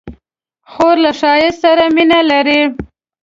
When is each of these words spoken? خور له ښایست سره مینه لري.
خور 0.71 0.95
له 1.05 1.11
ښایست 1.19 1.59
سره 1.63 1.83
مینه 1.95 2.19
لري. 2.31 2.61